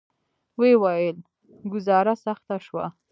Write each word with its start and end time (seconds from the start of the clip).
ویې 0.59 0.75
ویل: 0.81 1.17
ګوزاره 1.71 2.13
سخته 2.25 2.55
شوه. 2.65 2.85